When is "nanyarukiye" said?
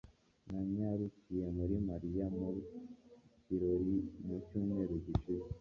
0.47-1.45